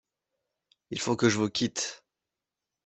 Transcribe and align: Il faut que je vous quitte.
Il 0.89 0.99
faut 0.99 1.15
que 1.15 1.29
je 1.29 1.37
vous 1.37 1.47
quitte. 1.51 2.03